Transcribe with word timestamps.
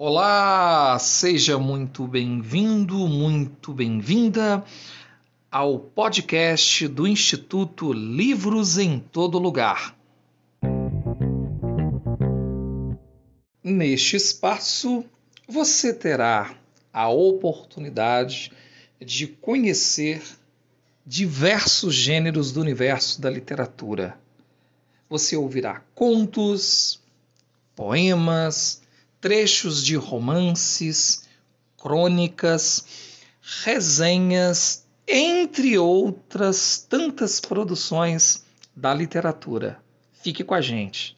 Olá, 0.00 0.96
seja 1.00 1.58
muito 1.58 2.06
bem-vindo, 2.06 3.08
muito 3.08 3.72
bem-vinda 3.72 4.64
ao 5.50 5.76
podcast 5.80 6.86
do 6.86 7.04
Instituto 7.04 7.92
Livros 7.92 8.78
em 8.78 9.00
Todo 9.00 9.40
Lugar. 9.40 9.98
Neste 13.60 14.14
espaço, 14.14 15.04
você 15.48 15.92
terá 15.92 16.54
a 16.92 17.08
oportunidade 17.08 18.52
de 19.04 19.26
conhecer 19.26 20.22
diversos 21.04 21.92
gêneros 21.92 22.52
do 22.52 22.60
universo 22.60 23.20
da 23.20 23.28
literatura. 23.28 24.16
Você 25.10 25.36
ouvirá 25.36 25.82
contos, 25.92 27.02
poemas, 27.74 28.86
trechos 29.20 29.84
de 29.84 29.96
romances, 29.96 31.26
crônicas, 31.76 32.84
resenhas, 33.64 34.86
entre 35.06 35.78
outras 35.78 36.86
tantas 36.88 37.40
produções 37.40 38.44
da 38.76 38.94
literatura. 38.94 39.80
Fique 40.22 40.44
com 40.44 40.54
a 40.54 40.60
gente. 40.60 41.17